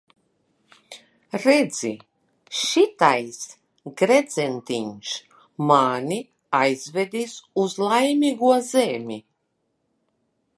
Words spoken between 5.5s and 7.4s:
mani aizvedīs